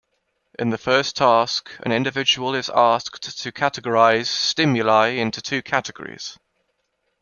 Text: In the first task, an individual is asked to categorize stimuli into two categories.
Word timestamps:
In 0.57 0.71
the 0.71 0.79
first 0.79 1.15
task, 1.15 1.69
an 1.85 1.91
individual 1.91 2.55
is 2.55 2.71
asked 2.73 3.21
to 3.37 3.51
categorize 3.51 4.25
stimuli 4.25 5.09
into 5.09 5.43
two 5.43 5.61
categories. 5.61 6.39